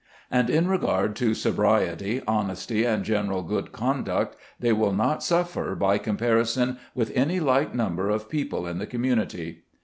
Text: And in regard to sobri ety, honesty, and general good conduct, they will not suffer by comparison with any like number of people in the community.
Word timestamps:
And 0.31 0.49
in 0.49 0.67
regard 0.67 1.15
to 1.17 1.33
sobri 1.33 1.87
ety, 1.93 2.23
honesty, 2.27 2.85
and 2.85 3.03
general 3.05 3.43
good 3.43 3.71
conduct, 3.71 4.35
they 4.59 4.73
will 4.73 4.93
not 4.93 5.21
suffer 5.21 5.75
by 5.75 5.99
comparison 5.99 6.79
with 6.95 7.11
any 7.13 7.39
like 7.39 7.75
number 7.75 8.09
of 8.09 8.27
people 8.27 8.65
in 8.65 8.79
the 8.79 8.87
community. 8.87 9.61